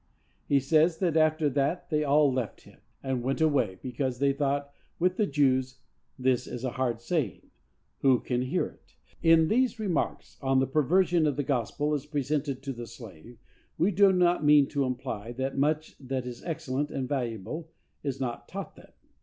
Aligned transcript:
He 0.47 0.59
says 0.59 0.97
that 0.97 1.15
after 1.15 1.47
that 1.47 1.91
they 1.91 2.03
all 2.03 2.33
left 2.33 2.61
him, 2.61 2.79
and 3.03 3.21
went 3.21 3.39
away, 3.39 3.77
because 3.83 4.17
they 4.17 4.33
thought, 4.33 4.73
with 4.97 5.15
the 5.17 5.27
Jews, 5.27 5.77
"This 6.17 6.47
is 6.47 6.63
a 6.63 6.71
hard 6.71 6.99
saying; 6.99 7.51
who 7.99 8.19
can 8.19 8.41
hear 8.41 8.65
it?" 8.65 8.95
In 9.21 9.47
these 9.47 9.79
remarks 9.79 10.39
on 10.41 10.59
the 10.59 10.65
perversion 10.65 11.27
of 11.27 11.35
the 11.35 11.43
gospel 11.43 11.93
as 11.93 12.07
presented 12.07 12.63
to 12.63 12.73
the 12.73 12.87
slave, 12.87 13.37
we 13.77 13.91
do 13.91 14.11
not 14.11 14.43
mean 14.43 14.65
to 14.69 14.85
imply 14.85 15.33
that 15.33 15.55
much 15.55 15.95
that 15.99 16.25
is 16.25 16.43
excellent 16.45 16.89
and 16.89 17.07
valuable 17.07 17.69
is 18.01 18.19
not 18.19 18.47
taught 18.47 18.75
him. 18.79 18.89